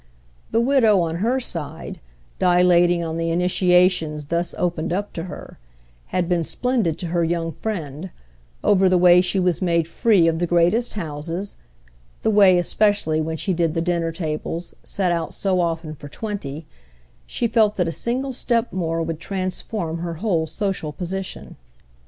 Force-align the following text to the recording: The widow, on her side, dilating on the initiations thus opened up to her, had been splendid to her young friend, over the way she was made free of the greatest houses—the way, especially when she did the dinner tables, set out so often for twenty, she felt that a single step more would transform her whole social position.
The 0.49 0.59
widow, 0.59 0.99
on 1.01 1.17
her 1.17 1.39
side, 1.39 1.99
dilating 2.39 3.03
on 3.03 3.17
the 3.17 3.29
initiations 3.29 4.25
thus 4.25 4.55
opened 4.57 4.91
up 4.91 5.13
to 5.13 5.25
her, 5.25 5.59
had 6.07 6.27
been 6.27 6.43
splendid 6.43 6.97
to 6.97 7.07
her 7.09 7.23
young 7.23 7.51
friend, 7.51 8.09
over 8.63 8.89
the 8.89 8.97
way 8.97 9.21
she 9.21 9.39
was 9.39 9.61
made 9.61 9.87
free 9.87 10.27
of 10.27 10.39
the 10.39 10.47
greatest 10.47 10.95
houses—the 10.95 12.29
way, 12.31 12.57
especially 12.57 13.21
when 13.21 13.37
she 13.37 13.53
did 13.53 13.75
the 13.75 13.79
dinner 13.81 14.11
tables, 14.11 14.73
set 14.83 15.11
out 15.11 15.35
so 15.35 15.59
often 15.61 15.93
for 15.93 16.09
twenty, 16.09 16.65
she 17.27 17.47
felt 17.47 17.75
that 17.75 17.87
a 17.87 17.91
single 17.91 18.33
step 18.33 18.73
more 18.73 19.03
would 19.03 19.19
transform 19.19 19.99
her 19.99 20.15
whole 20.15 20.47
social 20.47 20.91
position. 20.91 21.57